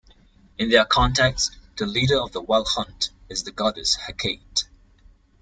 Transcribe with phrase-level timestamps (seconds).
[0.57, 4.63] In their context, the leader of the Wild Hunt is the goddess Hecate.